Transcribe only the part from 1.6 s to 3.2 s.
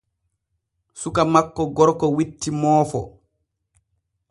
gorko witti moofo.